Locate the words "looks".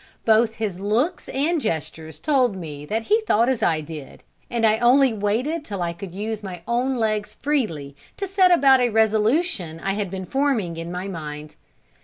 0.79-1.29